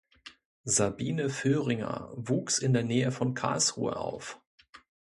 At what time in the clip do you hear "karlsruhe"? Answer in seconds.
3.35-3.97